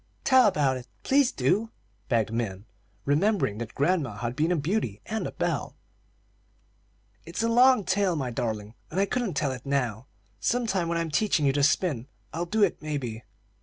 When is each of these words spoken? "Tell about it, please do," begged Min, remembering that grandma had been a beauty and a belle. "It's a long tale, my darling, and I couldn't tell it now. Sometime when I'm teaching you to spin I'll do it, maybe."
"Tell 0.23 0.47
about 0.47 0.77
it, 0.77 0.87
please 1.03 1.31
do," 1.31 1.69
begged 2.09 2.33
Min, 2.33 2.65
remembering 3.05 3.59
that 3.59 3.75
grandma 3.75 4.15
had 4.15 4.35
been 4.35 4.51
a 4.51 4.55
beauty 4.55 4.99
and 5.05 5.27
a 5.27 5.31
belle. 5.31 5.75
"It's 7.23 7.43
a 7.43 7.47
long 7.47 7.83
tale, 7.83 8.15
my 8.15 8.31
darling, 8.31 8.73
and 8.89 8.99
I 8.99 9.05
couldn't 9.05 9.35
tell 9.35 9.51
it 9.51 9.63
now. 9.63 10.07
Sometime 10.39 10.87
when 10.87 10.97
I'm 10.97 11.11
teaching 11.11 11.45
you 11.45 11.53
to 11.53 11.61
spin 11.61 12.07
I'll 12.33 12.47
do 12.47 12.63
it, 12.63 12.81
maybe." 12.81 13.23